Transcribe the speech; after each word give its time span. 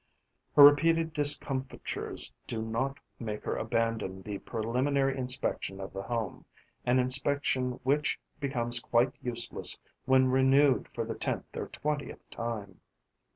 Her 0.55 0.63
repeated 0.63 1.13
discomfitures 1.13 2.33
do 2.47 2.63
not 2.63 2.97
make 3.19 3.43
her 3.43 3.55
abandon 3.55 4.23
the 4.23 4.39
preliminary 4.39 5.15
inspection 5.15 5.79
of 5.79 5.93
the 5.93 6.01
home, 6.01 6.45
an 6.87 6.97
inspection 6.97 7.73
which 7.83 8.19
becomes 8.39 8.79
quite 8.79 9.13
useless 9.21 9.77
when 10.05 10.31
renewed 10.31 10.87
for 10.87 11.05
the 11.05 11.13
tenth 11.13 11.55
or 11.55 11.67
twentieth 11.67 12.27
time. 12.31 12.81